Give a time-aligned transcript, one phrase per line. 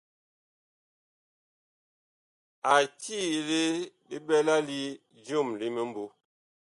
[2.73, 3.61] A tiile
[4.09, 4.81] li ɓɛla li
[5.25, 6.03] joom li mimbu.